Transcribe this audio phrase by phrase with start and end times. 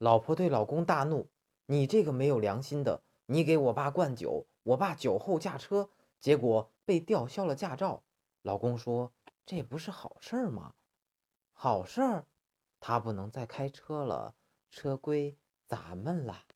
[0.00, 1.28] 老婆对老公大怒
[1.66, 3.02] ：“你这个没有良心的！
[3.26, 8.02] 你给我爸灌酒，我爸酒后驾车，结果被吊销了驾照。”
[8.40, 9.12] 老公说
[9.44, 10.72] ：“这不是好事儿吗？
[11.52, 12.24] 好事儿，
[12.80, 14.34] 他不能再开车了，
[14.70, 15.36] 车归
[15.66, 16.46] 咱们了。”